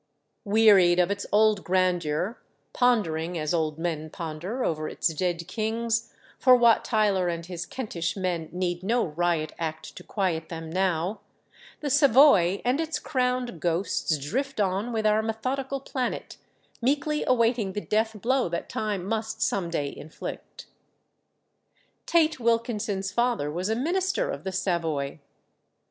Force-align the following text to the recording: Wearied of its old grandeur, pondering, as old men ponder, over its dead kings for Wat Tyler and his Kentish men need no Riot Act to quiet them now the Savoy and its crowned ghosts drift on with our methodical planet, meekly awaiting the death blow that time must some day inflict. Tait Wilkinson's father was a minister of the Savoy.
Wearied 0.45 0.97
of 0.97 1.11
its 1.11 1.27
old 1.31 1.63
grandeur, 1.63 2.41
pondering, 2.73 3.37
as 3.37 3.53
old 3.53 3.77
men 3.77 4.09
ponder, 4.09 4.65
over 4.65 4.89
its 4.89 5.09
dead 5.13 5.47
kings 5.47 6.11
for 6.39 6.55
Wat 6.55 6.83
Tyler 6.83 7.27
and 7.27 7.45
his 7.45 7.67
Kentish 7.67 8.17
men 8.17 8.49
need 8.51 8.81
no 8.81 9.05
Riot 9.05 9.51
Act 9.59 9.95
to 9.95 10.03
quiet 10.03 10.49
them 10.49 10.71
now 10.71 11.21
the 11.81 11.91
Savoy 11.91 12.63
and 12.65 12.81
its 12.81 12.97
crowned 12.97 13.59
ghosts 13.59 14.17
drift 14.17 14.59
on 14.59 14.91
with 14.91 15.05
our 15.05 15.21
methodical 15.21 15.79
planet, 15.79 16.37
meekly 16.81 17.23
awaiting 17.27 17.73
the 17.73 17.79
death 17.81 18.19
blow 18.23 18.49
that 18.49 18.69
time 18.69 19.05
must 19.05 19.43
some 19.43 19.69
day 19.69 19.93
inflict. 19.95 20.65
Tait 22.07 22.39
Wilkinson's 22.39 23.11
father 23.11 23.51
was 23.51 23.69
a 23.69 23.75
minister 23.75 24.31
of 24.31 24.45
the 24.45 24.51
Savoy. 24.51 25.19